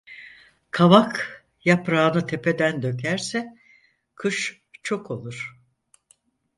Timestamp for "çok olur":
4.83-5.55